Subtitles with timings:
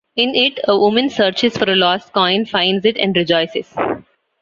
[0.15, 3.71] In it, a woman searches for a lost coin, finds it, and rejoices.